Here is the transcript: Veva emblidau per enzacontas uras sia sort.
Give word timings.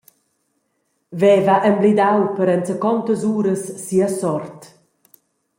Veva 1.23 1.55
emblidau 1.69 2.19
per 2.37 2.47
enzacontas 2.55 3.21
uras 3.37 3.61
sia 3.85 4.09
sort. 4.21 4.59